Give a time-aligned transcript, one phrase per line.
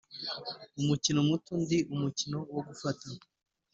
[0.79, 3.05] "umukino muto ndi umukino wo gufata,